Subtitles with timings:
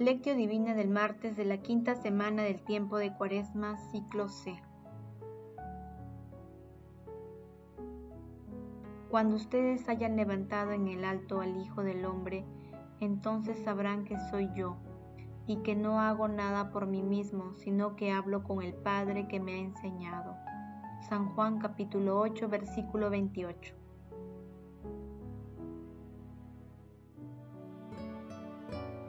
[0.00, 4.58] Lectio Divina del martes de la quinta semana del tiempo de Cuaresma, ciclo C.
[9.10, 12.46] Cuando ustedes hayan levantado en el alto al Hijo del Hombre,
[13.00, 14.78] entonces sabrán que soy yo,
[15.46, 19.38] y que no hago nada por mí mismo, sino que hablo con el Padre que
[19.38, 20.34] me ha enseñado.
[21.10, 23.79] San Juan capítulo 8, versículo 28.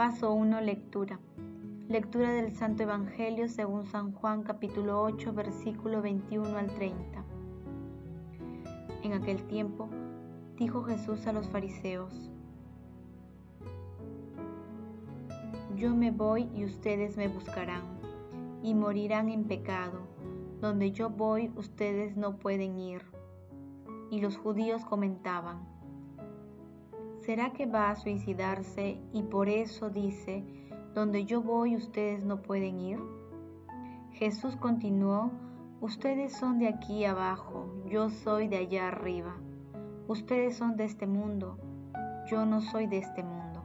[0.00, 0.62] Paso 1.
[0.62, 1.20] Lectura.
[1.86, 7.22] Lectura del Santo Evangelio según San Juan capítulo 8 versículo 21 al 30.
[9.02, 9.90] En aquel tiempo
[10.56, 12.30] dijo Jesús a los fariseos,
[15.76, 17.82] Yo me voy y ustedes me buscarán,
[18.62, 20.00] y morirán en pecado.
[20.62, 23.02] Donde yo voy ustedes no pueden ir.
[24.10, 25.58] Y los judíos comentaban,
[27.20, 30.42] ¿Será que va a suicidarse y por eso dice,
[30.94, 32.98] donde yo voy ustedes no pueden ir?
[34.12, 35.30] Jesús continuó,
[35.82, 39.36] ustedes son de aquí abajo, yo soy de allá arriba.
[40.08, 41.58] Ustedes son de este mundo,
[42.26, 43.62] yo no soy de este mundo.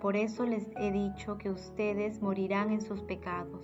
[0.00, 3.60] Por eso les he dicho que ustedes morirán en sus pecados,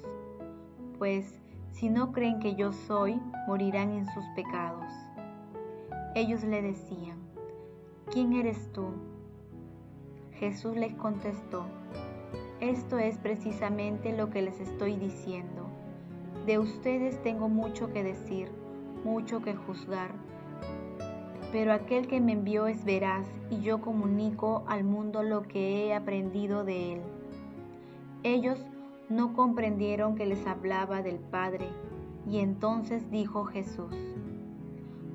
[0.99, 1.41] pues
[1.73, 4.93] si no creen que yo soy, morirán en sus pecados.
[6.15, 7.18] Ellos le decían,
[8.13, 8.87] ¿quién eres tú?
[10.33, 11.67] Jesús les contestó,
[12.61, 15.67] esto es precisamente lo que les estoy diciendo.
[16.47, 18.51] De ustedes tengo mucho que decir,
[19.05, 20.13] mucho que juzgar,
[21.53, 25.95] pero aquel que me envió es veraz y yo comunico al mundo lo que he
[25.95, 27.01] aprendido de él.
[28.23, 28.59] Ellos
[29.09, 31.69] no comprendieron que les hablaba del Padre,
[32.27, 33.95] y entonces dijo Jesús,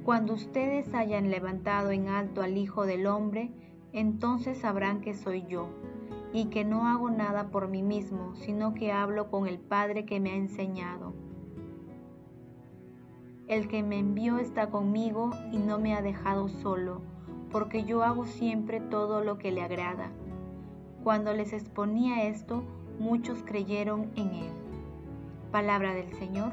[0.03, 3.51] cuando ustedes hayan levantado en alto al Hijo del Hombre,
[3.93, 5.69] entonces sabrán que soy yo,
[6.33, 10.19] y que no hago nada por mí mismo, sino que hablo con el Padre que
[10.19, 11.13] me ha enseñado.
[13.47, 17.01] El que me envió está conmigo y no me ha dejado solo,
[17.49, 20.11] porque yo hago siempre todo lo que le agrada.
[21.03, 22.63] Cuando les exponía esto,
[22.99, 24.51] muchos creyeron en él.
[25.51, 26.51] Palabra del Señor,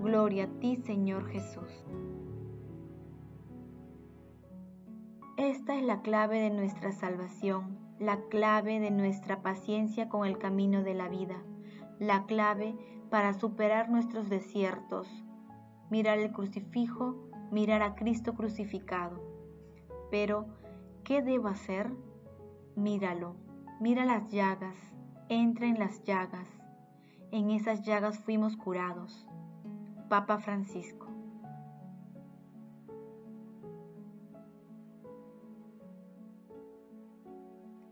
[0.00, 1.84] gloria a ti Señor Jesús.
[5.36, 10.84] Esta es la clave de nuestra salvación, la clave de nuestra paciencia con el camino
[10.84, 11.42] de la vida,
[11.98, 12.76] la clave
[13.10, 15.08] para superar nuestros desiertos.
[15.90, 17.16] Mirar el crucifijo,
[17.50, 19.20] mirar a Cristo crucificado.
[20.08, 20.46] Pero,
[21.02, 21.90] ¿qué debo hacer?
[22.76, 23.34] Míralo,
[23.80, 24.76] mira las llagas,
[25.28, 26.48] entra en las llagas.
[27.32, 29.26] En esas llagas fuimos curados.
[30.08, 31.03] Papa Francisco.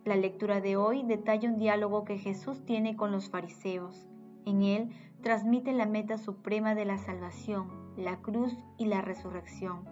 [0.04, 4.08] La lectura de hoy detalla un diálogo que Jesús tiene con los fariseos.
[4.44, 4.90] En él
[5.22, 9.84] transmite la meta suprema de la salvación, la cruz y la resurrección.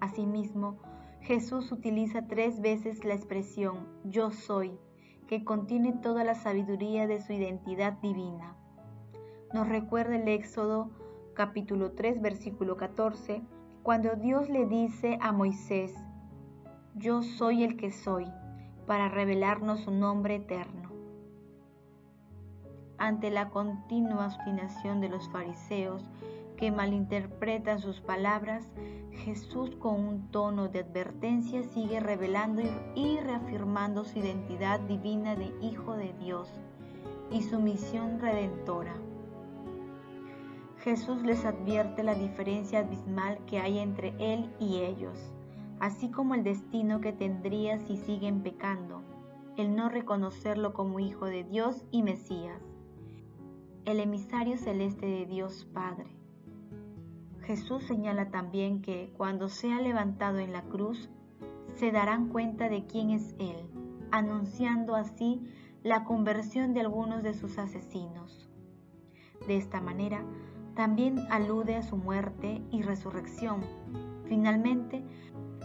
[0.00, 0.78] Asimismo,
[1.20, 4.76] Jesús utiliza tres veces la expresión yo soy,
[5.28, 8.56] que contiene toda la sabiduría de su identidad divina.
[9.52, 10.90] Nos recuerda el Éxodo
[11.34, 13.40] capítulo 3 versículo 14,
[13.84, 15.94] cuando Dios le dice a Moisés,
[16.96, 18.26] yo soy el que soy
[18.86, 20.90] para revelarnos su nombre eterno.
[22.98, 26.08] Ante la continua obstinación de los fariseos
[26.56, 28.64] que malinterpretan sus palabras,
[29.10, 32.62] Jesús con un tono de advertencia sigue revelando
[32.94, 36.48] y reafirmando su identidad divina de Hijo de Dios
[37.30, 38.94] y su misión redentora.
[40.78, 45.33] Jesús les advierte la diferencia abismal que hay entre Él y ellos
[45.80, 49.02] así como el destino que tendría si siguen pecando,
[49.56, 52.60] el no reconocerlo como Hijo de Dios y Mesías,
[53.84, 56.10] el emisario celeste de Dios Padre.
[57.42, 61.10] Jesús señala también que cuando sea levantado en la cruz,
[61.74, 63.68] se darán cuenta de quién es Él,
[64.10, 65.42] anunciando así
[65.82, 68.48] la conversión de algunos de sus asesinos.
[69.46, 70.24] De esta manera,
[70.74, 73.60] también alude a su muerte y resurrección.
[74.26, 75.04] Finalmente,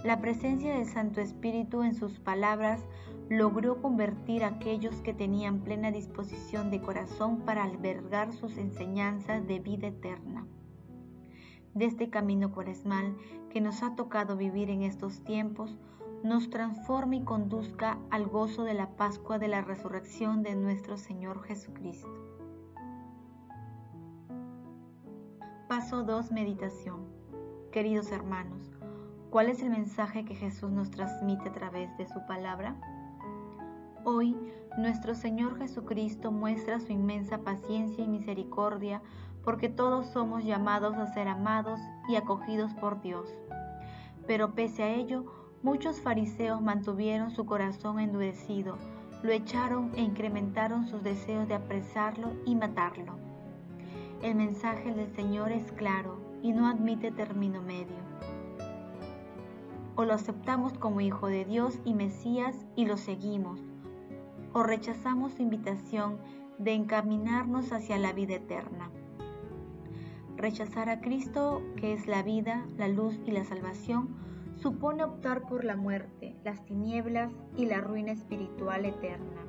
[0.03, 2.85] la presencia del Santo Espíritu en sus palabras
[3.29, 9.59] logró convertir a aquellos que tenían plena disposición de corazón para albergar sus enseñanzas de
[9.59, 10.47] vida eterna.
[11.73, 13.15] De este camino cuaresmal
[13.49, 15.77] que nos ha tocado vivir en estos tiempos,
[16.23, 21.43] nos transforme y conduzca al gozo de la Pascua de la resurrección de nuestro Señor
[21.43, 22.09] Jesucristo.
[25.67, 26.31] Paso 2.
[26.31, 27.05] Meditación.
[27.71, 28.71] Queridos hermanos,
[29.29, 32.75] ¿cuál es el mensaje que Jesús nos transmite a través de su palabra?
[34.03, 34.35] Hoy,
[34.77, 39.01] nuestro Señor Jesucristo muestra su inmensa paciencia y misericordia
[39.43, 43.29] porque todos somos llamados a ser amados y acogidos por Dios.
[44.25, 45.25] Pero pese a ello,
[45.63, 48.77] muchos fariseos mantuvieron su corazón endurecido,
[49.21, 53.13] lo echaron e incrementaron sus deseos de apresarlo y matarlo.
[54.23, 58.08] El mensaje del Señor es claro y no admite término medio.
[59.99, 63.59] O lo aceptamos como Hijo de Dios y Mesías y lo seguimos,
[64.53, 66.19] o rechazamos su invitación
[66.57, 68.91] de encaminarnos hacia la vida eterna.
[70.37, 74.15] Rechazar a Cristo, que es la vida, la luz y la salvación,
[74.55, 79.41] supone optar por la muerte, las tinieblas y la ruina espiritual eterna.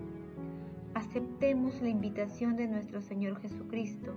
[0.94, 4.17] Aceptemos la invitación de nuestro Señor Jesucristo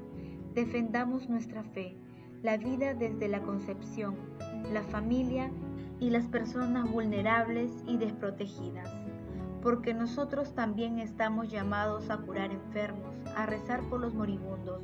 [0.54, 1.96] Defendamos nuestra fe,
[2.44, 4.16] la vida desde la concepción,
[4.72, 5.52] la familia
[6.04, 8.94] y las personas vulnerables y desprotegidas,
[9.62, 14.84] porque nosotros también estamos llamados a curar enfermos, a rezar por los moribundos,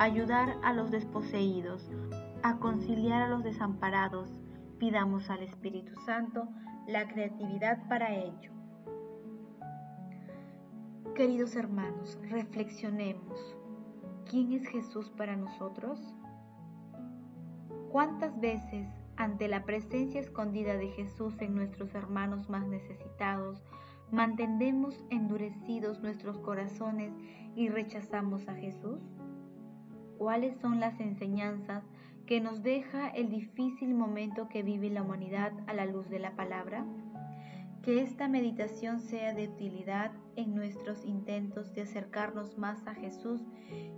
[0.00, 1.88] a ayudar a los desposeídos,
[2.42, 4.28] a conciliar a los desamparados.
[4.78, 6.48] Pidamos al Espíritu Santo
[6.88, 8.50] la creatividad para ello.
[11.14, 13.56] Queridos hermanos, reflexionemos.
[14.28, 16.12] ¿Quién es Jesús para nosotros?
[17.92, 23.62] ¿Cuántas veces ante la presencia escondida de Jesús en nuestros hermanos más necesitados,
[24.10, 27.12] mantendemos endurecidos nuestros corazones
[27.54, 28.98] y rechazamos a Jesús?
[30.16, 31.84] ¿Cuáles son las enseñanzas
[32.24, 36.34] que nos deja el difícil momento que vive la humanidad a la luz de la
[36.34, 36.86] palabra?
[37.82, 43.42] Que esta meditación sea de utilidad en nuestros intentos de acercarnos más a Jesús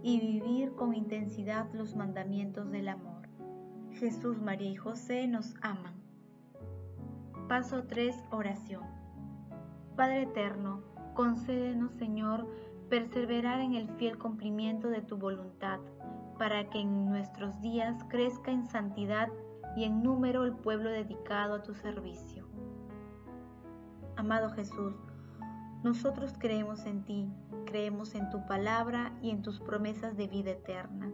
[0.03, 3.12] y vivir con intensidad los mandamientos del amor.
[3.95, 5.95] Jesús, María y José nos aman.
[7.49, 8.25] Paso 3.
[8.31, 8.83] Oración.
[9.97, 10.83] Padre Eterno,
[11.15, 12.49] concédenos, Señor,
[12.89, 15.81] perseverar en el fiel cumplimiento de tu voluntad,
[16.39, 19.29] para que en nuestros días crezca en santidad
[19.77, 22.47] y en número el pueblo dedicado a tu servicio.
[24.17, 24.95] Amado Jesús,
[25.83, 27.29] nosotros creemos en ti,
[27.67, 31.13] creemos en tu palabra y en tus promesas de vida eterna.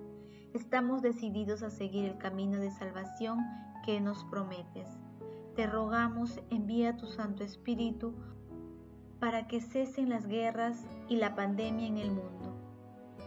[0.55, 3.39] Estamos decididos a seguir el camino de salvación
[3.85, 4.89] que nos prometes.
[5.55, 8.15] Te rogamos, envía tu Santo Espíritu
[9.21, 12.57] para que cesen las guerras y la pandemia en el mundo.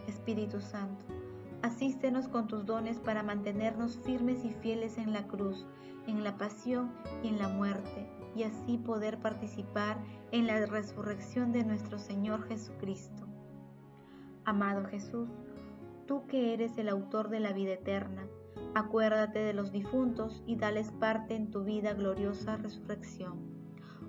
[0.08, 1.04] Espíritu Santo,
[1.62, 5.64] asístenos con tus dones para mantenernos firmes y fieles en la cruz,
[6.08, 6.90] en la pasión
[7.22, 9.98] y en la muerte y así poder participar
[10.32, 13.28] en la resurrección de nuestro Señor Jesucristo.
[14.44, 15.28] Amado Jesús,
[16.06, 18.26] tú que eres el autor de la vida eterna,
[18.74, 23.40] acuérdate de los difuntos y dales parte en tu vida gloriosa resurrección.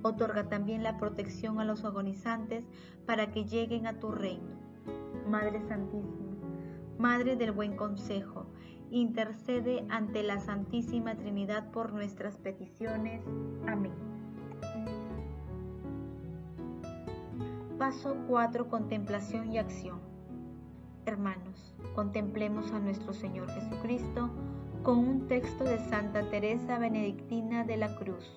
[0.01, 2.65] Otorga también la protección a los agonizantes
[3.05, 4.55] para que lleguen a tu reino.
[5.27, 6.33] Madre Santísima,
[6.97, 8.45] Madre del Buen Consejo,
[8.91, 13.21] intercede ante la Santísima Trinidad por nuestras peticiones.
[13.65, 13.93] Amén.
[17.79, 18.69] Paso 4.
[18.69, 19.99] Contemplación y acción.
[21.05, 24.29] Hermanos, contemplemos a nuestro Señor Jesucristo
[24.83, 28.29] con un texto de Santa Teresa Benedictina de la Cruz.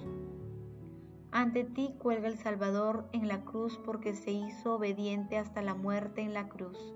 [1.32, 6.22] Ante ti cuelga el Salvador en la cruz porque se hizo obediente hasta la muerte
[6.22, 6.94] en la cruz.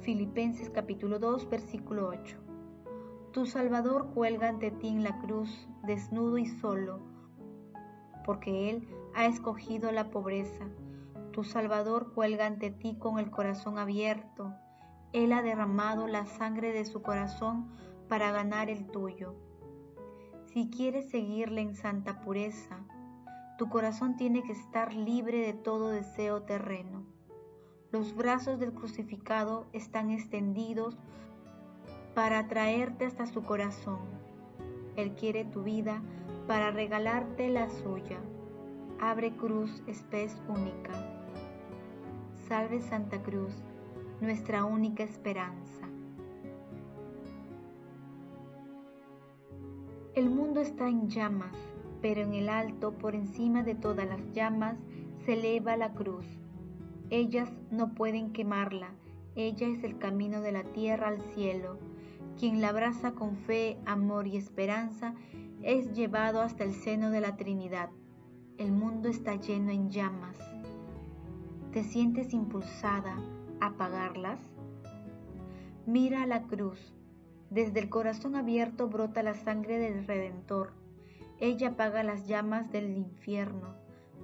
[0.00, 2.36] Filipenses capítulo 2 versículo 8.
[3.32, 7.00] Tu Salvador cuelga ante ti en la cruz, desnudo y solo,
[8.24, 10.66] porque Él ha escogido la pobreza
[11.36, 14.54] tu Salvador cuelga ante ti con el corazón abierto.
[15.12, 17.68] Él ha derramado la sangre de su corazón
[18.08, 19.34] para ganar el tuyo.
[20.52, 22.78] Si quieres seguirle en santa pureza,
[23.58, 27.04] tu corazón tiene que estar libre de todo deseo terreno.
[27.92, 30.98] Los brazos del crucificado están extendidos
[32.14, 34.00] para atraerte hasta su corazón.
[34.96, 36.02] Él quiere tu vida
[36.46, 38.18] para regalarte la suya.
[39.00, 40.92] Abre cruz, espes única.
[42.48, 43.52] Salve Santa Cruz,
[44.20, 45.88] nuestra única esperanza.
[50.14, 51.54] El mundo está en llamas,
[52.00, 54.78] pero en el alto, por encima de todas las llamas,
[55.24, 56.24] se eleva la cruz.
[57.10, 58.94] Ellas no pueden quemarla,
[59.34, 61.78] ella es el camino de la tierra al cielo.
[62.38, 65.14] Quien la abraza con fe, amor y esperanza
[65.62, 67.90] es llevado hasta el seno de la Trinidad.
[68.56, 70.38] El mundo está lleno en llamas.
[71.72, 73.18] ¿Te sientes impulsada
[73.60, 74.40] apagarlas?
[75.86, 76.92] Mira la cruz.
[77.50, 80.72] Desde el corazón abierto brota la sangre del Redentor.
[81.38, 83.74] Ella apaga las llamas del infierno.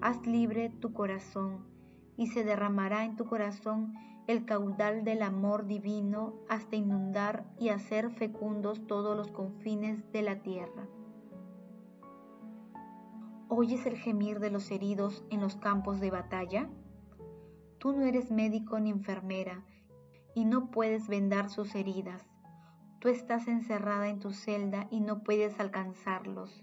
[0.01, 1.65] Haz libre tu corazón
[2.17, 3.95] y se derramará en tu corazón
[4.27, 10.43] el caudal del amor divino hasta inundar y hacer fecundos todos los confines de la
[10.43, 10.87] tierra.
[13.49, 16.71] ¿Oyes el gemir de los heridos en los campos de batalla?
[17.83, 19.65] Tú no eres médico ni enfermera
[20.37, 22.23] y no puedes vendar sus heridas.
[23.01, 26.63] Tú estás encerrada en tu celda y no puedes alcanzarlos.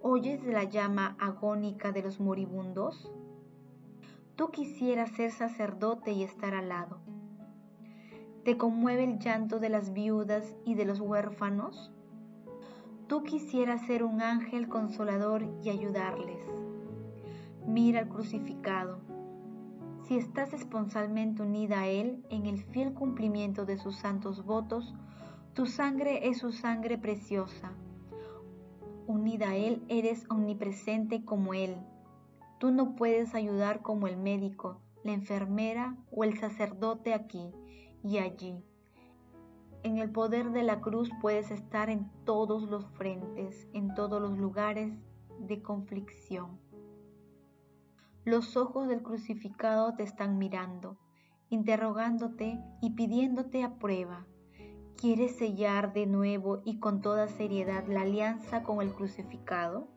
[0.00, 3.12] ¿Oyes la llama agónica de los moribundos?
[4.36, 7.00] Tú quisieras ser sacerdote y estar al lado.
[8.46, 11.92] ¿Te conmueve el llanto de las viudas y de los huérfanos?
[13.06, 16.40] Tú quisieras ser un ángel consolador y ayudarles.
[17.66, 19.07] Mira al crucificado.
[20.08, 24.94] Si estás esponsalmente unida a Él en el fiel cumplimiento de sus santos votos,
[25.54, 27.72] tu sangre es su sangre preciosa.
[29.06, 31.76] Unida a Él eres omnipresente como Él
[32.58, 37.52] Tú no puedes ayudar como el médico, la enfermera o el sacerdote aquí
[38.02, 38.64] y allí.
[39.84, 44.36] En el poder de la cruz puedes estar en todos los frentes, en todos los
[44.36, 44.92] lugares
[45.38, 46.58] de conflicción.
[48.24, 50.98] Los ojos del crucificado te están mirando,
[51.48, 54.26] interrogándote y pidiéndote a prueba.
[54.96, 59.88] ¿Quieres sellar de nuevo y con toda seriedad la alianza con el crucificado?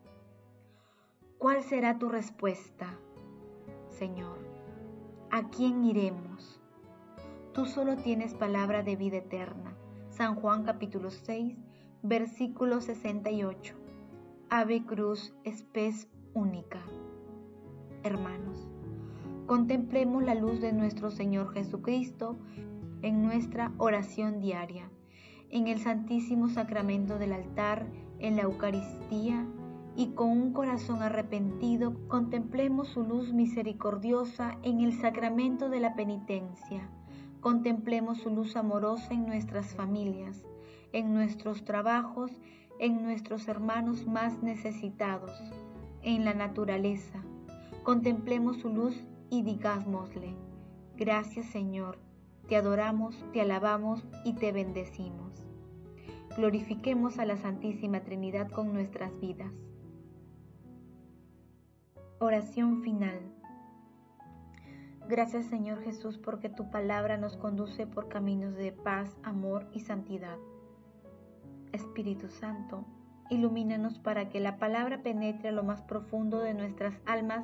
[1.38, 3.00] ¿Cuál será tu respuesta,
[3.90, 4.38] Señor?
[5.32, 6.62] ¿A quién iremos?
[7.54, 9.76] Tú solo tienes palabra de vida eterna.
[10.10, 11.58] San Juan capítulo 6,
[12.04, 13.76] versículo 68.
[14.50, 16.80] Ave cruz espes única.
[18.04, 18.68] Hermanos,
[19.46, 22.36] contemplemos la luz de nuestro Señor Jesucristo
[23.04, 24.90] en nuestra oración diaria,
[25.52, 27.86] en el Santísimo Sacramento del altar,
[28.18, 29.46] en la Eucaristía
[29.96, 36.90] y con un corazón arrepentido contemplemos su luz misericordiosa en el sacramento de la penitencia.
[37.40, 40.44] Contemplemos su luz amorosa en nuestras familias,
[40.92, 42.32] en nuestros trabajos,
[42.80, 45.32] en nuestros hermanos más necesitados,
[46.02, 47.24] en la naturaleza.
[47.84, 48.96] Contemplemos su luz
[49.32, 50.36] y digámosle,
[50.98, 51.98] gracias Señor,
[52.48, 55.44] te adoramos, te alabamos y te bendecimos.
[56.38, 59.52] Glorifiquemos a la Santísima Trinidad con nuestras vidas.
[62.20, 63.20] Oración final.
[65.10, 70.38] Gracias Señor Jesús porque tu palabra nos conduce por caminos de paz, amor y santidad.
[71.72, 72.86] Espíritu Santo,
[73.32, 77.44] ilumínanos para que la palabra penetre a lo más profundo de nuestras almas